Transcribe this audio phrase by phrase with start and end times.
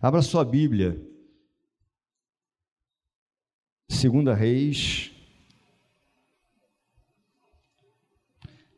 [0.00, 1.00] Abra sua Bíblia.
[3.88, 5.12] Segunda Reis,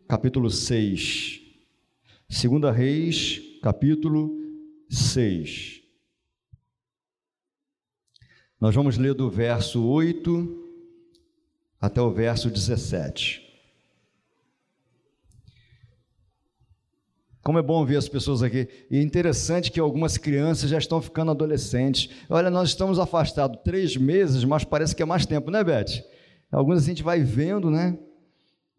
[0.08, 1.40] capítulo 6.
[2.28, 4.36] Segunda Reis, capítulo
[4.88, 5.82] 6.
[8.60, 10.64] Nós vamos ler do verso 8
[11.80, 13.45] até o verso 17.
[17.46, 18.66] Como é bom ver as pessoas aqui.
[18.90, 22.10] E é interessante que algumas crianças já estão ficando adolescentes.
[22.28, 26.02] Olha, nós estamos afastados três meses, mas parece que é mais tempo, né, Beth?
[26.50, 27.96] Alguns assim a gente vai vendo, né?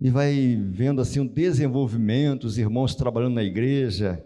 [0.02, 4.22] E vai vendo assim o um desenvolvimento, os irmãos trabalhando na igreja.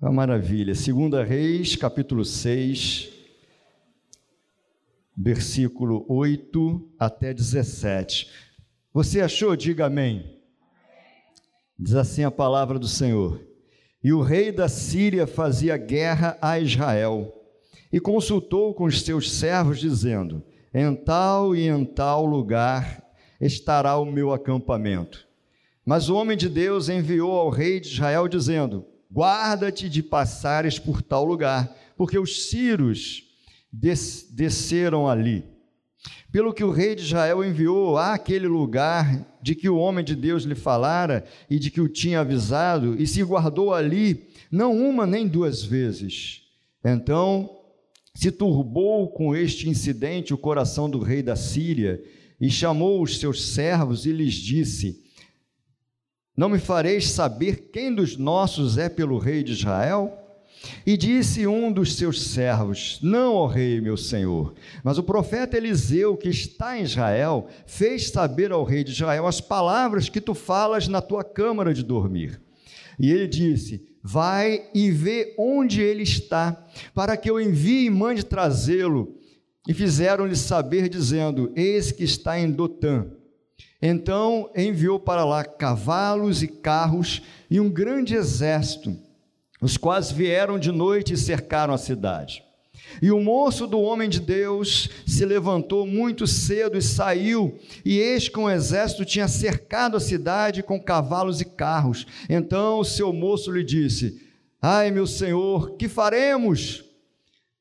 [0.00, 0.74] Uma maravilha.
[0.74, 3.10] Segunda Reis, capítulo 6,
[5.14, 8.26] versículo 8 até 17.
[8.94, 9.54] Você achou?
[9.54, 10.37] Diga amém.
[11.78, 13.40] Diz assim a palavra do Senhor:
[14.02, 17.32] E o rei da Síria fazia guerra a Israel,
[17.92, 20.42] e consultou com os seus servos, dizendo:
[20.74, 23.04] Em tal e em tal lugar
[23.40, 25.26] estará o meu acampamento.
[25.84, 31.00] Mas o homem de Deus enviou ao rei de Israel, dizendo: Guarda-te de passares por
[31.00, 33.22] tal lugar, porque os sírios
[33.72, 35.44] des desceram ali.
[36.30, 40.44] Pelo que o rei de Israel enviou àquele lugar de que o homem de Deus
[40.44, 45.26] lhe falara e de que o tinha avisado, e se guardou ali, não uma nem
[45.26, 46.42] duas vezes.
[46.84, 47.50] Então
[48.14, 52.02] se turbou com este incidente o coração do rei da Síria,
[52.40, 55.04] e chamou os seus servos e lhes disse:
[56.36, 60.27] Não me fareis saber quem dos nossos é pelo rei de Israel?
[60.84, 64.54] E disse um dos seus servos: Não, ó rei, meu senhor.
[64.82, 69.40] Mas o profeta Eliseu, que está em Israel, fez saber ao rei de Israel as
[69.40, 72.40] palavras que tu falas na tua câmara de dormir.
[72.98, 78.24] E ele disse: Vai e vê onde ele está, para que eu envie e mande
[78.24, 79.16] trazê-lo.
[79.66, 83.06] E fizeram-lhe saber, dizendo: Eis que está em Dotã.
[83.80, 89.07] Então enviou para lá cavalos e carros e um grande exército
[89.60, 92.42] os quais vieram de noite e cercaram a cidade.
[93.02, 98.28] E o moço do homem de Deus se levantou muito cedo e saiu, e eis
[98.28, 102.06] que um exército tinha cercado a cidade com cavalos e carros.
[102.28, 104.20] Então o seu moço lhe disse:
[104.60, 106.84] Ai, meu senhor, que faremos?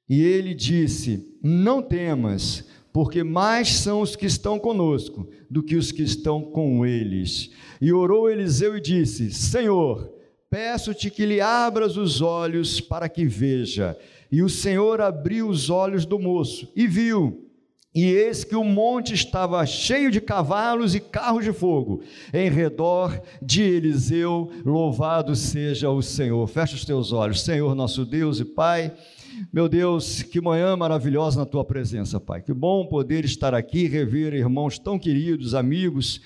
[0.10, 5.92] E ele disse: Não temas, porque mais são os que estão conosco do que os
[5.92, 7.52] que estão com eles.
[7.82, 10.17] E orou Eliseu e disse: Senhor,
[10.50, 13.98] Peço-te que lhe abras os olhos para que veja.
[14.32, 17.44] E o Senhor abriu os olhos do moço e viu.
[17.94, 22.04] E eis que o monte estava cheio de cavalos e carros de fogo
[22.34, 24.52] em redor de Eliseu.
[24.64, 26.46] Louvado seja o Senhor.
[26.48, 28.94] Fecha os teus olhos, Senhor, nosso Deus e Pai.
[29.52, 32.42] Meu Deus, que manhã maravilhosa na tua presença, Pai.
[32.42, 36.22] Que bom poder estar aqui, rever irmãos tão queridos, amigos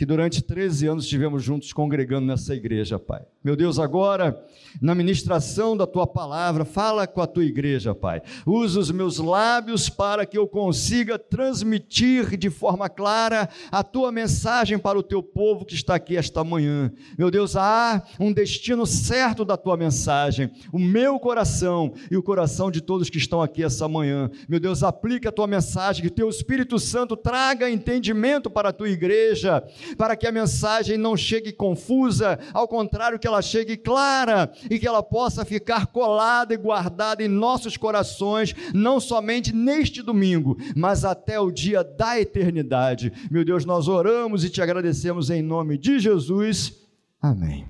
[0.00, 3.20] que durante 13 anos estivemos juntos congregando nessa igreja, Pai.
[3.44, 4.42] Meu Deus, agora,
[4.80, 8.22] na ministração da tua palavra, fala com a tua igreja, Pai.
[8.46, 14.78] Usa os meus lábios para que eu consiga transmitir de forma clara a tua mensagem
[14.78, 16.90] para o teu povo que está aqui esta manhã.
[17.18, 22.70] Meu Deus, há um destino certo da tua mensagem, o meu coração e o coração
[22.70, 24.30] de todos que estão aqui essa manhã.
[24.48, 28.88] Meu Deus, aplica a tua mensagem, que teu Espírito Santo traga entendimento para a tua
[28.88, 29.62] igreja
[29.96, 34.86] para que a mensagem não chegue confusa, ao contrário, que ela chegue clara e que
[34.86, 41.38] ela possa ficar colada e guardada em nossos corações, não somente neste domingo, mas até
[41.38, 43.12] o dia da eternidade.
[43.30, 46.72] Meu Deus, nós oramos e te agradecemos em nome de Jesus.
[47.20, 47.68] Amém.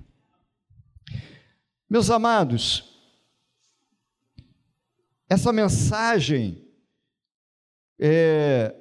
[1.89, 2.91] Meus amados,
[5.29, 6.65] essa mensagem
[7.99, 8.75] é,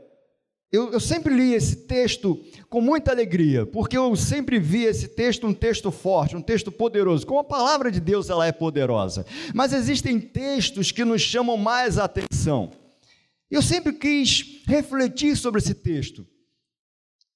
[0.71, 5.47] eu, eu, sempre li esse texto com muita alegria, porque eu sempre vi esse texto
[5.47, 7.25] um texto forte, um texto poderoso.
[7.25, 11.97] Como a palavra de Deus ela é poderosa, mas existem textos que nos chamam mais
[11.97, 12.71] a atenção.
[13.49, 16.27] Eu sempre quis refletir sobre esse texto,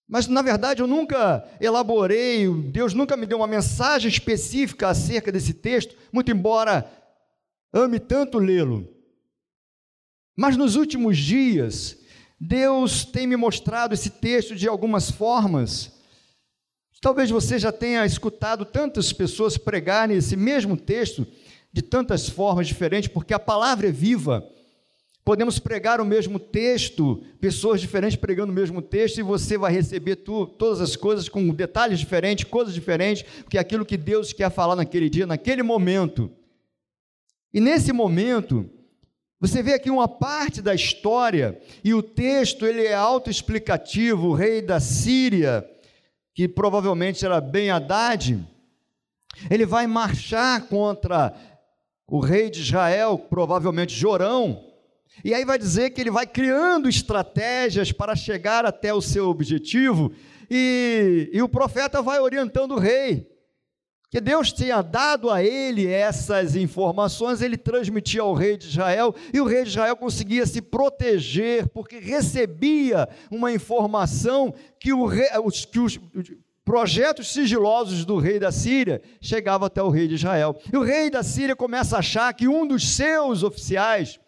[0.08, 5.56] mas na verdade eu nunca elaborei, Deus nunca me deu uma mensagem específica acerca desse
[5.56, 6.88] texto, muito embora
[7.74, 8.88] ame tanto lê-lo.
[10.36, 11.98] Mas nos últimos dias
[12.46, 15.94] Deus tem me mostrado esse texto de algumas formas.
[17.00, 21.26] Talvez você já tenha escutado tantas pessoas pregarem esse mesmo texto
[21.72, 24.46] de tantas formas diferentes, porque a palavra é viva.
[25.24, 30.18] Podemos pregar o mesmo texto, pessoas diferentes pregando o mesmo texto, e você vai receber
[30.18, 34.52] tu, todas as coisas com detalhes diferentes, coisas diferentes, porque é aquilo que Deus quer
[34.52, 36.30] falar naquele dia, naquele momento.
[37.54, 38.70] E nesse momento,
[39.44, 44.30] você vê aqui uma parte da história e o texto ele é autoexplicativo.
[44.30, 45.70] O rei da Síria,
[46.34, 48.42] que provavelmente era Ben Haddad,
[49.52, 51.34] ele vai marchar contra
[52.08, 54.64] o rei de Israel, provavelmente Jorão,
[55.26, 60.14] e aí vai dizer que ele vai criando estratégias para chegar até o seu objetivo,
[60.50, 63.33] e, e o profeta vai orientando o rei
[64.14, 69.42] que Deus tinha dado a ele essas informações, ele transmitia ao rei de Israel, e
[69.42, 75.30] o rei de Israel conseguia se proteger, porque recebia uma informação que, o rei,
[75.72, 76.00] que os
[76.64, 80.62] projetos sigilosos do rei da Síria chegavam até o rei de Israel.
[80.72, 84.20] E o rei da Síria começa a achar que um dos seus oficiais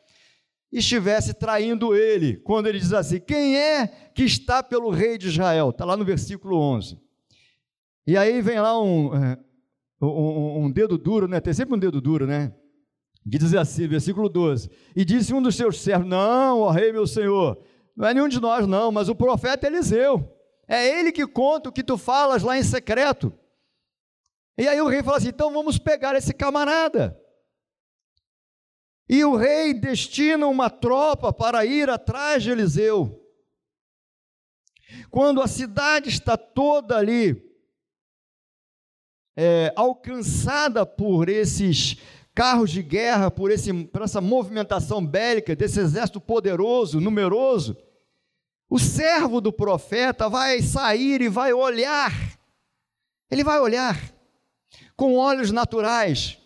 [0.72, 3.86] estivesse traindo ele, quando ele diz assim: Quem é
[4.16, 5.70] que está pelo rei de Israel?
[5.70, 6.98] Está lá no versículo 11.
[8.08, 9.38] E aí vem lá um, eh,
[10.02, 11.40] um, um, dedo duro, né?
[11.40, 12.54] Tem sempre um dedo duro, né?
[13.30, 17.08] Que diz assim, versículo 12: E disse um dos seus servos: Não, ó rei, meu
[17.08, 17.58] senhor,
[17.96, 20.32] não é nenhum de nós, não, mas o profeta Eliseu.
[20.68, 23.32] É ele que conta o que tu falas lá em secreto.
[24.58, 27.20] E aí o rei fala assim: então vamos pegar esse camarada.
[29.08, 33.22] E o rei destina uma tropa para ir atrás de Eliseu.
[35.12, 37.45] Quando a cidade está toda ali
[39.36, 41.98] é, alcançada por esses
[42.34, 47.78] carros de guerra, por, esse, por essa movimentação bélica, desse exército poderoso, numeroso,
[48.70, 52.12] o servo do profeta vai sair e vai olhar,
[53.32, 53.98] ele vai olhar
[54.98, 56.38] com olhos naturais,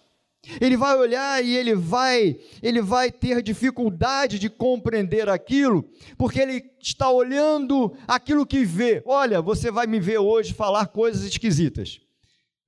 [0.61, 5.83] ele vai olhar e ele vai, ele vai ter dificuldade de compreender aquilo,
[6.17, 9.01] porque ele está olhando aquilo que vê.
[9.05, 11.99] Olha, você vai me ver hoje falar coisas esquisitas.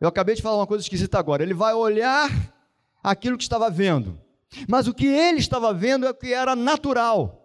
[0.01, 1.44] Eu acabei de falar uma coisa esquisita agora.
[1.44, 2.30] Ele vai olhar
[3.03, 4.19] aquilo que estava vendo.
[4.68, 7.40] Mas o que ele estava vendo é o que era natural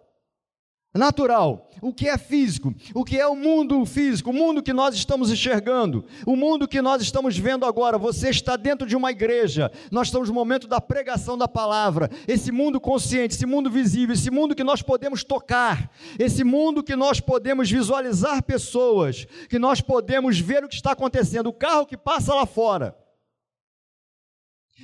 [0.93, 4.95] natural, o que é físico, o que é o mundo físico, o mundo que nós
[4.95, 7.97] estamos enxergando, o mundo que nós estamos vendo agora.
[7.97, 12.09] Você está dentro de uma igreja, nós estamos no momento da pregação da palavra.
[12.27, 16.95] Esse mundo consciente, esse mundo visível, esse mundo que nós podemos tocar, esse mundo que
[16.95, 21.97] nós podemos visualizar pessoas, que nós podemos ver o que está acontecendo, o carro que
[21.97, 22.95] passa lá fora.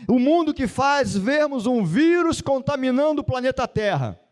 [0.08, 4.23] O mundo que faz vermos um vírus contaminando o planeta Terra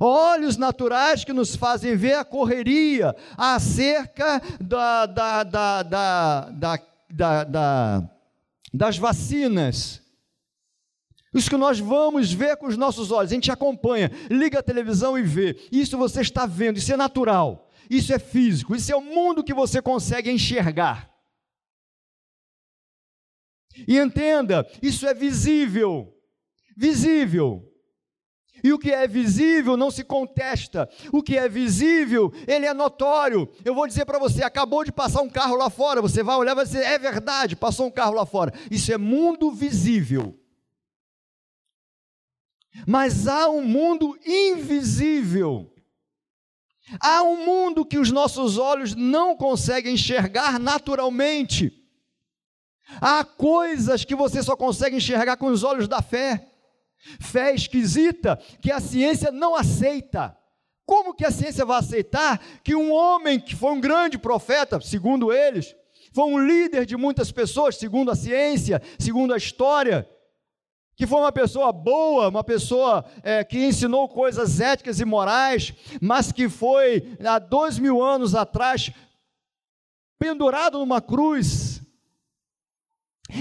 [0.00, 8.10] olhos naturais que nos fazem ver a correria acerca da, da, da, da, da
[8.72, 10.02] das vacinas.
[11.32, 15.18] Isso que nós vamos ver com os nossos olhos, a gente acompanha, liga a televisão
[15.18, 15.58] e vê.
[15.70, 19.52] Isso você está vendo, isso é natural, isso é físico, isso é o mundo que
[19.52, 21.10] você consegue enxergar.
[23.86, 26.12] E entenda, isso é visível,
[26.76, 27.67] visível.
[28.62, 30.88] E o que é visível não se contesta.
[31.12, 33.48] O que é visível, ele é notório.
[33.64, 36.02] Eu vou dizer para você: acabou de passar um carro lá fora.
[36.02, 38.52] Você vai olhar e vai dizer: é verdade, passou um carro lá fora.
[38.70, 40.38] Isso é mundo visível.
[42.86, 45.72] Mas há um mundo invisível.
[47.00, 51.72] Há um mundo que os nossos olhos não conseguem enxergar naturalmente.
[53.00, 56.48] Há coisas que você só consegue enxergar com os olhos da fé.
[57.20, 60.36] Fé esquisita que a ciência não aceita.
[60.86, 65.32] Como que a ciência vai aceitar que um homem que foi um grande profeta, segundo
[65.32, 65.74] eles,
[66.12, 70.08] foi um líder de muitas pessoas, segundo a ciência, segundo a história,
[70.96, 76.32] que foi uma pessoa boa, uma pessoa é, que ensinou coisas éticas e morais, mas
[76.32, 78.90] que foi há dois mil anos atrás
[80.18, 81.67] pendurado numa cruz,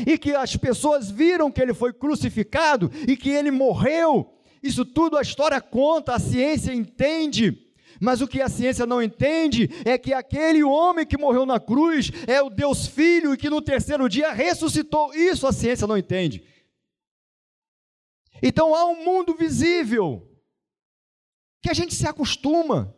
[0.06, 4.34] e que as pessoas viram que ele foi crucificado e que ele morreu.
[4.62, 7.64] Isso tudo a história conta, a ciência entende.
[8.00, 12.12] Mas o que a ciência não entende é que aquele homem que morreu na cruz
[12.28, 15.14] é o Deus Filho e que no terceiro dia ressuscitou.
[15.14, 16.44] Isso a ciência não entende.
[18.42, 20.28] Então há um mundo visível
[21.62, 22.94] que a gente se acostuma.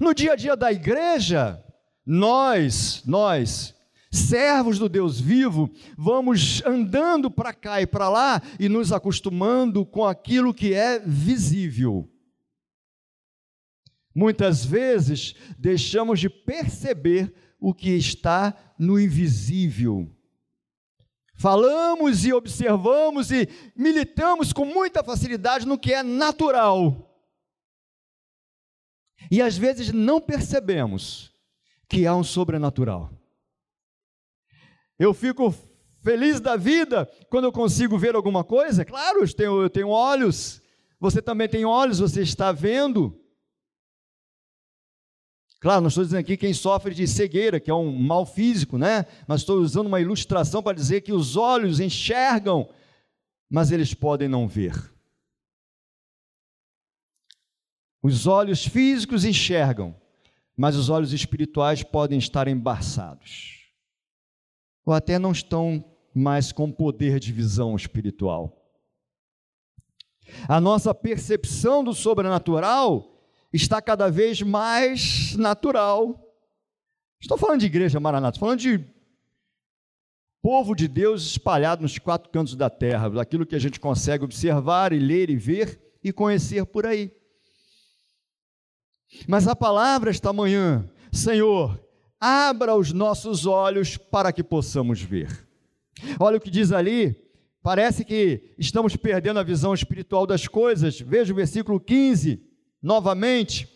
[0.00, 1.62] No dia a dia da igreja,
[2.04, 3.74] nós, nós
[4.12, 10.04] servos do Deus vivo, vamos andando para cá e para lá e nos acostumando com
[10.04, 12.08] aquilo que é visível.
[14.14, 20.14] Muitas vezes deixamos de perceber o que está no invisível.
[21.34, 27.08] Falamos e observamos e militamos com muita facilidade no que é natural.
[29.30, 31.32] E às vezes não percebemos
[31.88, 33.21] que há um sobrenatural.
[34.98, 35.54] Eu fico
[36.02, 38.84] feliz da vida quando eu consigo ver alguma coisa?
[38.84, 40.60] Claro, eu tenho, eu tenho olhos.
[41.00, 43.18] Você também tem olhos, você está vendo.
[45.60, 49.06] Claro, não estou dizendo aqui quem sofre de cegueira, que é um mal físico, né?
[49.28, 52.68] Mas estou usando uma ilustração para dizer que os olhos enxergam,
[53.48, 54.74] mas eles podem não ver.
[58.02, 59.94] Os olhos físicos enxergam,
[60.56, 63.61] mas os olhos espirituais podem estar embaçados.
[64.84, 65.84] Ou até não estão
[66.14, 68.58] mais com poder de visão espiritual.
[70.48, 73.12] A nossa percepção do sobrenatural
[73.52, 76.18] está cada vez mais natural.
[77.20, 78.84] Estou falando de igreja Maranata, estou falando de
[80.42, 84.92] povo de Deus espalhado nos quatro cantos da terra, daquilo que a gente consegue observar
[84.92, 87.12] e ler e ver e conhecer por aí.
[89.28, 91.78] Mas a palavra esta manhã, Senhor,
[92.22, 95.44] abra os nossos olhos para que possamos ver.
[96.20, 97.16] Olha o que diz ali,
[97.60, 101.00] parece que estamos perdendo a visão espiritual das coisas.
[101.00, 102.40] Veja o versículo 15
[102.80, 103.68] novamente.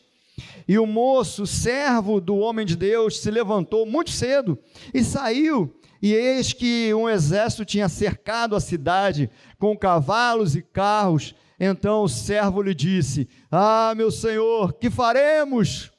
[0.69, 4.57] E o moço, servo do homem de Deus, se levantou muito cedo
[4.95, 5.75] e saiu.
[6.01, 11.35] E eis que um exército tinha cercado a cidade com cavalos e carros.
[11.59, 15.91] Então o servo lhe disse: Ah, meu senhor, que faremos?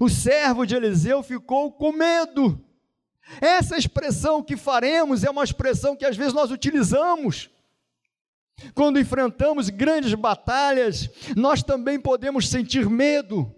[0.00, 2.62] O servo de Eliseu ficou com medo.
[3.40, 7.50] Essa expressão que faremos é uma expressão que às vezes nós utilizamos
[8.74, 13.54] quando enfrentamos grandes batalhas, nós também podemos sentir medo.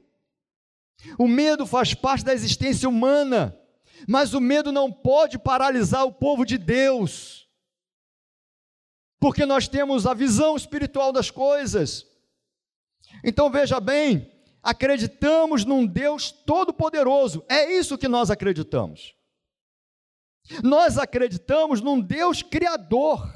[1.19, 3.59] O medo faz parte da existência humana,
[4.09, 7.49] mas o medo não pode paralisar o povo de Deus,
[9.21, 12.07] porque nós temos a visão espiritual das coisas.
[13.23, 14.31] Então veja bem,
[14.64, 19.14] acreditamos num Deus todo-poderoso, é isso que nós acreditamos.
[20.62, 23.30] Nós acreditamos num Deus criador.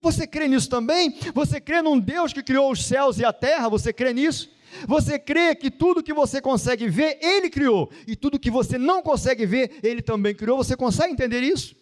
[0.00, 1.18] Você crê nisso também?
[1.34, 3.68] Você crê num Deus que criou os céus e a terra?
[3.68, 4.50] Você crê nisso?
[4.86, 9.02] Você crê que tudo que você consegue ver, Ele criou, e tudo que você não
[9.02, 10.58] consegue ver, Ele também criou?
[10.58, 11.74] Você consegue entender isso?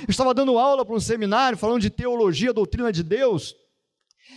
[0.00, 3.56] Eu estava dando aula para um seminário falando de teologia, doutrina de Deus,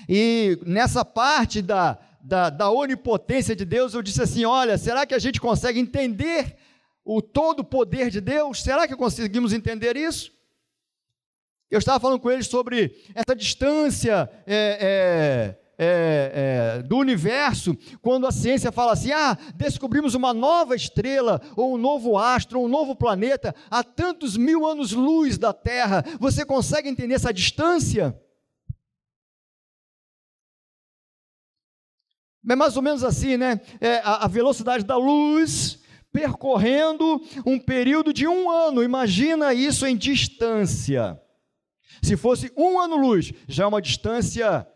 [0.08, 5.14] e nessa parte da, da, da onipotência de Deus, eu disse assim: olha, será que
[5.14, 6.56] a gente consegue entender
[7.04, 8.62] o todo poder de Deus?
[8.62, 10.32] Será que conseguimos entender isso?
[11.70, 18.28] Eu estava falando com eles sobre essa distância é, é, é, é, do universo, quando
[18.28, 22.70] a ciência fala assim: ah, descobrimos uma nova estrela, ou um novo astro, ou um
[22.70, 26.04] novo planeta, a tantos mil anos-luz da Terra.
[26.20, 28.16] Você consegue entender essa distância?
[32.50, 33.62] É mais ou menos assim, né?
[33.80, 35.80] É, a, a velocidade da luz
[36.12, 38.84] percorrendo um período de um ano.
[38.84, 41.20] Imagina isso em distância.
[42.02, 44.68] Se fosse um ano-luz, já é uma distância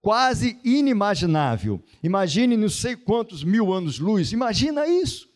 [0.00, 1.82] quase inimaginável.
[2.02, 5.32] Imagine não sei quantos mil anos-luz, imagina isso.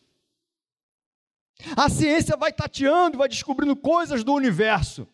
[1.75, 5.07] A ciência vai tateando, vai descobrindo coisas do universo.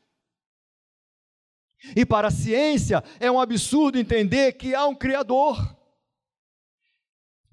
[1.96, 5.75] E para a ciência é um absurdo entender que há um Criador.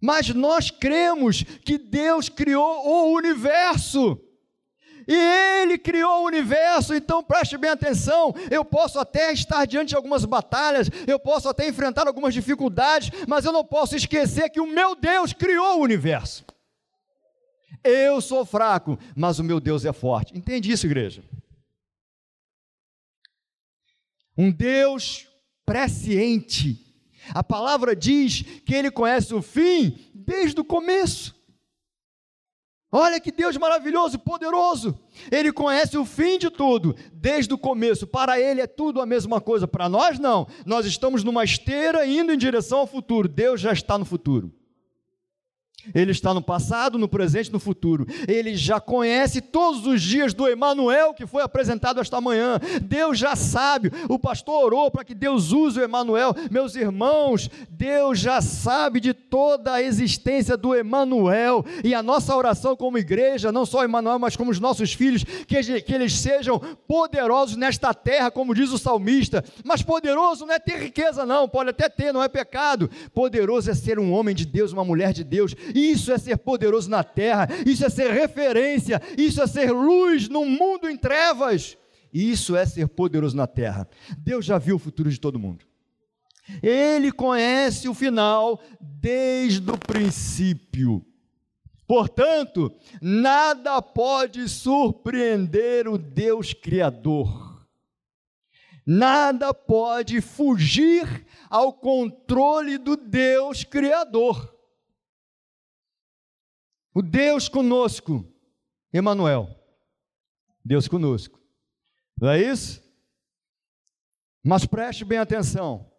[0.02, 4.20] Mas nós cremos que Deus criou o universo.
[5.06, 8.34] E Ele criou o universo, então preste bem atenção.
[8.50, 13.44] Eu posso até estar diante de algumas batalhas, eu posso até enfrentar algumas dificuldades, mas
[13.44, 16.44] eu não posso esquecer que o meu Deus criou o universo.
[17.84, 20.36] Eu sou fraco, mas o meu Deus é forte.
[20.36, 21.22] Entende isso, igreja?
[24.36, 25.28] Um Deus
[25.64, 26.91] presciente.
[27.30, 31.34] A palavra diz que ele conhece o fim desde o começo.
[32.94, 34.98] Olha que Deus maravilhoso, poderoso.
[35.30, 38.06] Ele conhece o fim de tudo, desde o começo.
[38.06, 39.66] Para ele é tudo a mesma coisa.
[39.66, 40.46] Para nós, não.
[40.66, 43.28] Nós estamos numa esteira indo em direção ao futuro.
[43.28, 44.52] Deus já está no futuro.
[45.94, 48.06] Ele está no passado, no presente e no futuro.
[48.28, 52.60] Ele já conhece todos os dias do Emanuel que foi apresentado esta manhã.
[52.82, 53.90] Deus já sabe.
[54.08, 56.34] O pastor orou para que Deus use o Emanuel.
[56.50, 61.64] Meus irmãos, Deus já sabe de toda a existência do Emanuel.
[61.82, 65.82] E a nossa oração como igreja, não só Emanuel, mas como os nossos filhos, que,
[65.82, 69.44] que eles sejam poderosos nesta terra, como diz o salmista.
[69.64, 71.48] Mas poderoso não é ter riqueza, não.
[71.48, 72.88] Pode até ter, não é pecado.
[73.12, 76.88] Poderoso é ser um homem de Deus, uma mulher de Deus isso é ser poderoso
[76.88, 81.76] na terra, isso é ser referência, isso é ser luz num mundo em trevas.
[82.12, 83.88] Isso é ser poderoso na terra.
[84.18, 85.64] Deus já viu o futuro de todo mundo.
[86.62, 91.04] Ele conhece o final desde o princípio.
[91.86, 97.66] Portanto, nada pode surpreender o Deus Criador.
[98.84, 104.52] Nada pode fugir ao controle do Deus Criador.
[106.94, 108.26] O Deus conosco,
[108.92, 109.48] Emanuel.
[110.64, 111.40] Deus conosco.
[112.20, 112.82] Não é isso?
[114.44, 115.90] Mas preste bem atenção.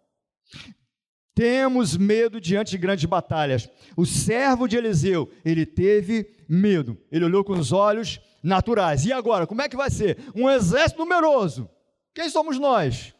[1.33, 3.67] Temos medo diante de grandes batalhas.
[3.97, 6.97] O servo de Eliseu, ele teve medo.
[7.12, 9.05] Ele olhou com os olhos naturais.
[9.05, 10.17] E agora, como é que vai ser?
[10.35, 11.69] Um exército numeroso.
[12.13, 13.09] Quem somos nós?
[13.09, 13.15] O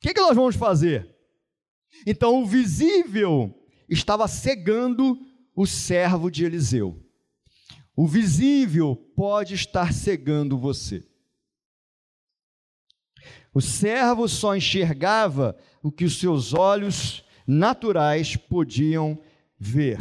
[0.00, 1.14] que, que nós vamos fazer?
[2.06, 3.54] Então, o visível
[3.88, 5.18] estava cegando
[5.56, 7.02] o servo de Eliseu.
[7.96, 11.02] O visível pode estar cegando você.
[13.54, 19.18] O servo só enxergava o que os seus olhos naturais podiam
[19.58, 19.98] ver.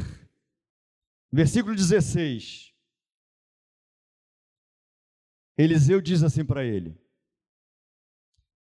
[1.31, 2.73] Versículo 16.
[5.57, 6.99] Eliseu diz assim para ele: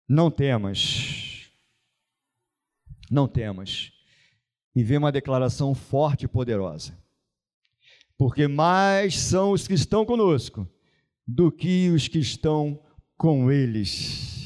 [0.08, 1.52] Não temas,
[3.12, 3.97] não temas.
[4.78, 6.98] E vem uma declaração forte e poderosa.
[8.18, 10.68] Porque mais são os que estão conosco
[11.28, 12.80] do que os que estão
[13.18, 14.38] com eles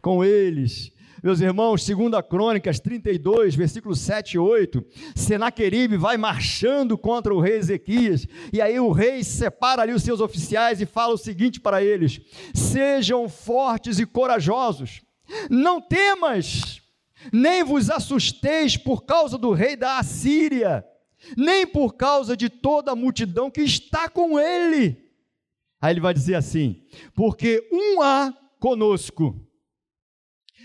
[0.00, 0.92] com eles.
[1.22, 4.84] Meus irmãos, 2 Crônicas 32, versículos 7 e 8,
[5.16, 10.20] Senaqueribe vai marchando contra o rei Ezequias, e aí o rei separa ali os seus
[10.20, 12.20] oficiais e fala o seguinte para eles:
[12.54, 15.02] Sejam fortes e corajosos,
[15.50, 16.77] não temas,
[17.32, 20.84] nem vos assusteis por causa do rei da Assíria,
[21.36, 25.08] nem por causa de toda a multidão que está com ele.
[25.80, 26.82] Aí ele vai dizer assim:
[27.14, 29.48] Porque um há conosco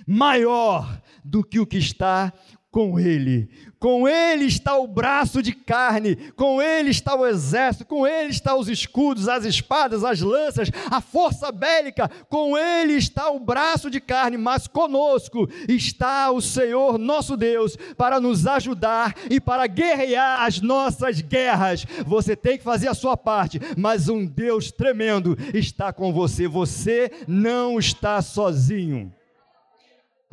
[0.07, 2.33] maior do que o que está
[2.73, 3.47] com ele.
[3.79, 8.55] Com ele está o braço de carne, com ele está o exército, com ele está
[8.55, 14.01] os escudos, as espadas, as lanças, a força bélica, com ele está o braço de
[14.01, 20.59] carne, mas conosco está o Senhor nosso Deus para nos ajudar e para guerrear as
[20.59, 21.85] nossas guerras.
[22.07, 26.47] Você tem que fazer a sua parte, mas um Deus tremendo está com você.
[26.47, 29.13] Você não está sozinho.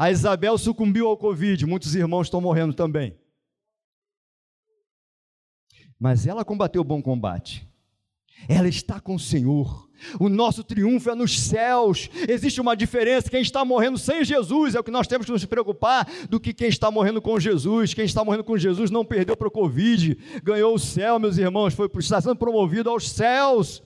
[0.00, 3.14] A Isabel sucumbiu ao Covid, muitos irmãos estão morrendo também.
[5.98, 7.68] Mas ela combateu o bom combate.
[8.48, 9.90] Ela está com o Senhor.
[10.18, 12.08] O nosso triunfo é nos céus.
[12.26, 13.28] Existe uma diferença.
[13.28, 16.54] Quem está morrendo sem Jesus é o que nós temos que nos preocupar do que
[16.54, 17.92] quem está morrendo com Jesus.
[17.92, 21.74] Quem está morrendo com Jesus não perdeu para o Covid, ganhou o céu, meus irmãos,
[21.74, 23.82] foi está sendo promovido aos céus.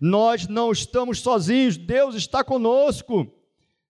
[0.00, 3.35] Nós não estamos sozinhos, Deus está conosco.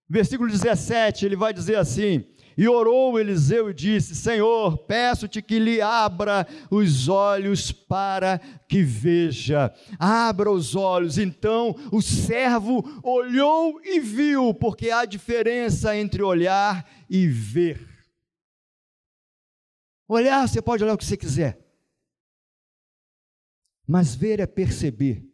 [0.09, 2.25] Versículo 17, ele vai dizer assim:
[2.57, 8.39] E orou Eliseu e disse: Senhor, peço-te que lhe abra os olhos para
[8.69, 9.75] que veja.
[9.99, 11.19] Abra os olhos.
[11.19, 17.85] Então o servo olhou e viu, porque há diferença entre olhar e ver.
[20.09, 21.59] Olhar, você pode olhar o que você quiser.
[23.85, 25.29] Mas ver é perceber.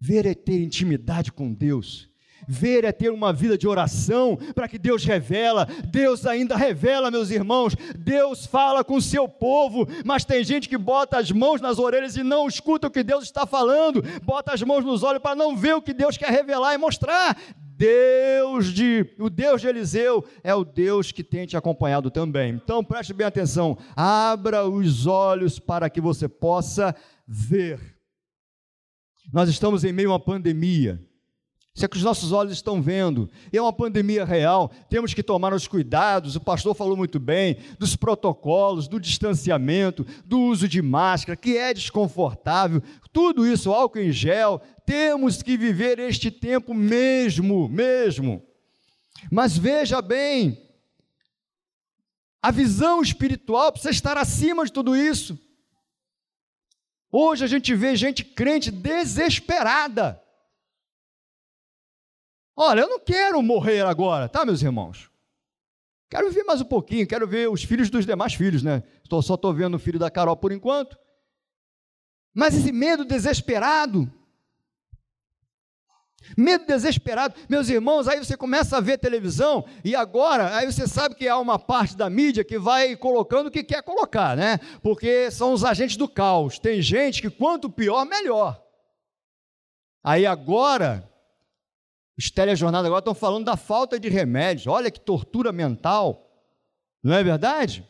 [0.00, 2.12] Ver é ter intimidade com Deus
[2.46, 5.66] Ver é ter uma vida de oração para que Deus revela.
[5.86, 7.74] Deus ainda revela, meus irmãos.
[7.96, 12.16] Deus fala com o seu povo, mas tem gente que bota as mãos nas orelhas
[12.16, 15.56] e não escuta o que Deus está falando, bota as mãos nos olhos para não
[15.56, 17.36] ver o que Deus quer revelar e mostrar.
[17.76, 22.52] Deus de, o Deus de Eliseu é o Deus que tem te acompanhado também.
[22.52, 26.94] Então preste bem atenção, abra os olhos para que você possa
[27.26, 27.80] ver.
[29.32, 31.04] Nós estamos em meio a uma pandemia.
[31.76, 33.28] Isso é que os nossos olhos estão vendo.
[33.52, 34.70] É uma pandemia real.
[34.88, 36.36] Temos que tomar os cuidados.
[36.36, 41.74] O pastor falou muito bem dos protocolos, do distanciamento, do uso de máscara, que é
[41.74, 42.80] desconfortável.
[43.12, 44.62] Tudo isso, álcool em gel.
[44.86, 48.40] Temos que viver este tempo mesmo, mesmo.
[49.28, 50.62] Mas veja bem,
[52.40, 55.36] a visão espiritual precisa estar acima de tudo isso.
[57.10, 60.22] Hoje a gente vê gente crente desesperada
[62.56, 65.10] Olha, eu não quero morrer agora, tá, meus irmãos?
[66.08, 68.84] Quero viver mais um pouquinho, quero ver os filhos dos demais filhos, né?
[69.08, 70.96] Só estou vendo o filho da Carol por enquanto.
[72.32, 74.08] Mas esse medo desesperado,
[76.36, 81.16] medo desesperado, meus irmãos, aí você começa a ver televisão e agora, aí você sabe
[81.16, 84.58] que há uma parte da mídia que vai colocando o que quer colocar, né?
[84.82, 86.60] Porque são os agentes do caos.
[86.60, 88.62] Tem gente que quanto pior, melhor.
[90.02, 91.08] Aí agora,
[92.16, 94.66] os telejornais agora estão falando da falta de remédios.
[94.66, 96.30] Olha que tortura mental.
[97.02, 97.86] Não é verdade?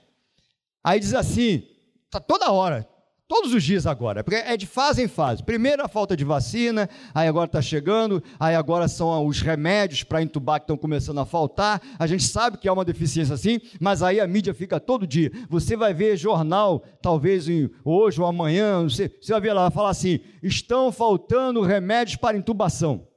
[0.82, 1.66] Aí diz assim,
[2.10, 2.88] tá toda hora,
[3.26, 5.42] Todos os dias agora, porque é de fase em fase.
[5.42, 10.20] Primeiro a falta de vacina, aí agora está chegando, aí agora são os remédios para
[10.20, 11.80] entubar que estão começando a faltar.
[11.98, 15.32] A gente sabe que há uma deficiência assim, mas aí a mídia fica todo dia.
[15.48, 17.46] Você vai ver jornal, talvez
[17.82, 22.16] hoje ou amanhã, não sei, você vai ver lá, vai falar assim: estão faltando remédios
[22.16, 23.08] para intubação.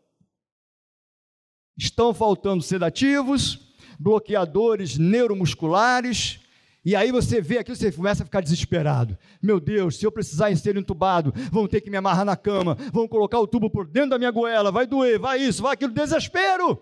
[1.77, 3.59] Estão faltando sedativos,
[3.99, 6.39] bloqueadores neuromusculares,
[6.87, 9.17] e aí você vê aquilo, você começa a ficar desesperado.
[9.41, 13.07] Meu Deus, se eu precisar ser entubado, vão ter que me amarrar na cama, vão
[13.07, 16.81] colocar o tubo por dentro da minha goela, vai doer, vai isso, vai aquilo, desespero.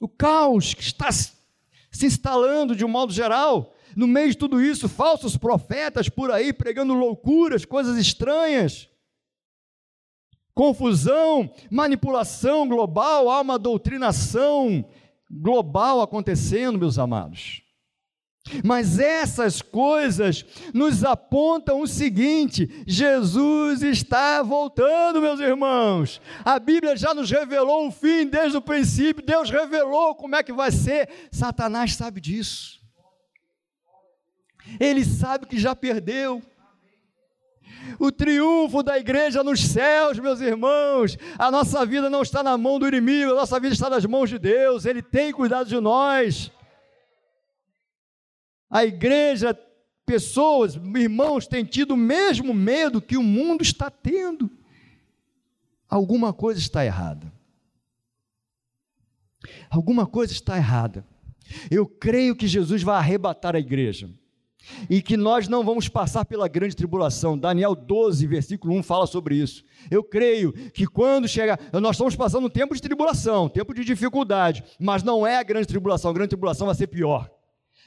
[0.00, 1.36] O caos que está se
[2.06, 6.94] instalando de um modo geral, no meio de tudo isso, falsos profetas por aí pregando
[6.94, 8.88] loucuras, coisas estranhas
[10.54, 14.84] confusão, manipulação global, há uma doutrinação
[15.30, 17.62] global acontecendo, meus amados.
[18.64, 26.20] Mas essas coisas nos apontam o seguinte: Jesus está voltando, meus irmãos.
[26.44, 30.52] A Bíblia já nos revelou o fim desde o princípio, Deus revelou como é que
[30.52, 31.08] vai ser.
[31.30, 32.80] Satanás sabe disso.
[34.80, 36.42] Ele sabe que já perdeu.
[37.98, 41.16] O triunfo da igreja nos céus, meus irmãos.
[41.38, 44.30] A nossa vida não está na mão do inimigo, a nossa vida está nas mãos
[44.30, 44.84] de Deus.
[44.84, 46.50] Ele tem cuidado de nós.
[48.70, 49.58] A igreja,
[50.06, 54.50] pessoas, irmãos, têm tido o mesmo medo que o mundo está tendo.
[55.88, 57.32] Alguma coisa está errada.
[59.68, 61.06] Alguma coisa está errada.
[61.70, 64.08] Eu creio que Jesus vai arrebatar a igreja
[64.88, 67.38] e que nós não vamos passar pela grande tribulação.
[67.38, 69.64] Daniel 12, versículo 1 fala sobre isso.
[69.90, 74.62] Eu creio que quando chegar, nós estamos passando um tempo de tribulação, tempo de dificuldade,
[74.78, 77.30] mas não é a grande tribulação, a grande tribulação vai ser pior.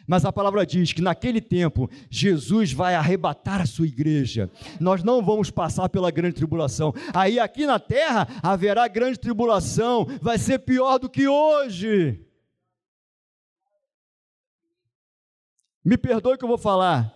[0.07, 4.49] Mas a palavra diz que naquele tempo Jesus vai arrebatar a sua igreja.
[4.79, 6.93] Nós não vamos passar pela grande tribulação.
[7.13, 12.21] Aí aqui na terra haverá grande tribulação, vai ser pior do que hoje.
[15.85, 17.15] Me perdoe que eu vou falar.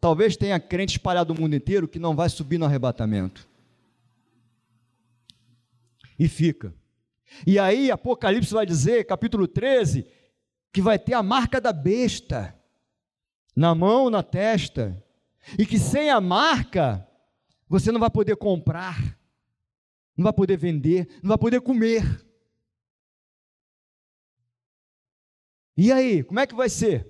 [0.00, 3.48] Talvez tenha crente espalhado no mundo inteiro que não vai subir no arrebatamento.
[6.16, 6.72] E fica.
[7.44, 10.06] E aí, Apocalipse vai dizer, capítulo 13,
[10.72, 12.56] que vai ter a marca da besta
[13.56, 15.02] na mão, na testa.
[15.58, 17.06] E que sem a marca,
[17.68, 19.18] você não vai poder comprar,
[20.16, 22.24] não vai poder vender, não vai poder comer.
[25.76, 27.09] E aí, como é que vai ser?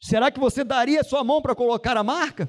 [0.00, 2.48] Será que você daria sua mão para colocar a marca?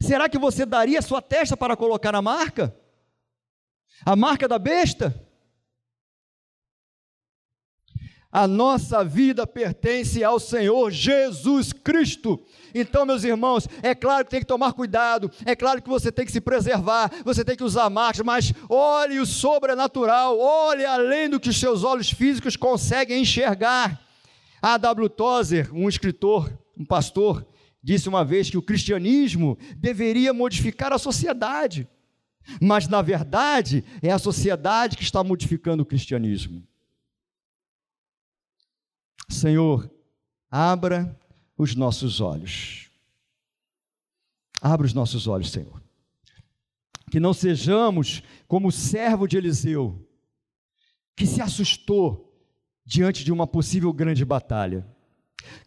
[0.00, 2.74] Será que você daria sua testa para colocar a marca?
[4.04, 5.14] A marca da besta?
[8.30, 12.44] A nossa vida pertence ao Senhor Jesus Cristo.
[12.74, 16.26] Então, meus irmãos, é claro que tem que tomar cuidado, é claro que você tem
[16.26, 21.40] que se preservar, você tem que usar máscara, mas olhe o sobrenatural, olhe além do
[21.40, 24.02] que os seus olhos físicos conseguem enxergar.
[24.60, 25.08] A W.
[25.08, 27.46] Tozer, um escritor um pastor
[27.82, 31.88] disse uma vez que o cristianismo deveria modificar a sociedade,
[32.60, 36.66] mas na verdade é a sociedade que está modificando o cristianismo.
[39.28, 39.90] Senhor,
[40.50, 41.18] abra
[41.56, 42.90] os nossos olhos.
[44.60, 45.82] Abra os nossos olhos, Senhor.
[47.10, 50.04] Que não sejamos como o servo de Eliseu,
[51.14, 52.36] que se assustou
[52.84, 54.86] diante de uma possível grande batalha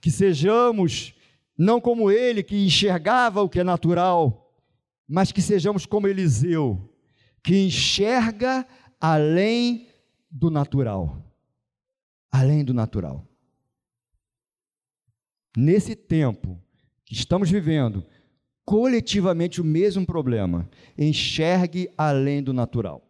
[0.02, 1.14] que sejamos
[1.58, 4.56] não como ele que enxergava o que é natural,
[5.08, 6.90] mas que sejamos como Eliseu,
[7.44, 8.66] que enxerga
[9.00, 9.88] além
[10.32, 11.22] do natural.
[12.32, 13.28] Além do natural.
[15.58, 16.62] Nesse tempo
[17.04, 18.06] que estamos vivendo,
[18.64, 20.70] coletivamente o mesmo problema.
[20.96, 23.09] Enxergue além do natural.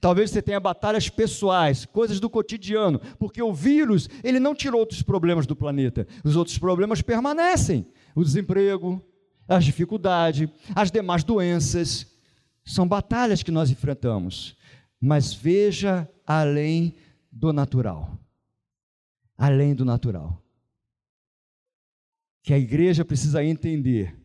[0.00, 5.02] Talvez você tenha batalhas pessoais, coisas do cotidiano, porque o vírus, ele não tirou outros
[5.02, 6.06] problemas do planeta.
[6.22, 7.86] Os outros problemas permanecem.
[8.14, 9.02] O desemprego,
[9.48, 12.06] as dificuldades, as demais doenças.
[12.64, 14.56] São batalhas que nós enfrentamos.
[15.00, 16.94] Mas veja além
[17.32, 18.16] do natural.
[19.36, 20.40] Além do natural.
[22.42, 24.16] Que a igreja precisa entender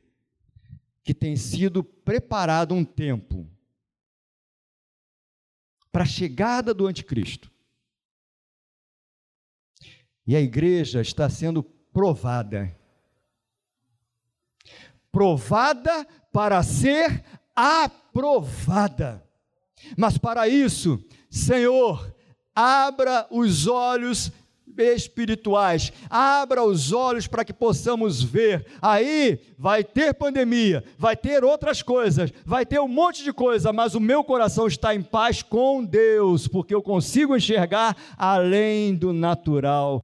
[1.03, 3.47] que tem sido preparado um tempo
[5.93, 7.51] para a chegada do anticristo.
[10.25, 12.75] E a igreja está sendo provada.
[15.11, 17.23] Provada para ser
[17.55, 19.23] aprovada.
[19.95, 22.11] Mas para isso, Senhor,
[22.55, 24.31] abra os olhos
[24.77, 25.91] espirituais.
[26.09, 28.65] Abra os olhos para que possamos ver.
[28.81, 33.95] Aí vai ter pandemia, vai ter outras coisas, vai ter um monte de coisa, mas
[33.95, 40.01] o meu coração está em paz com Deus, porque eu consigo enxergar além do natural.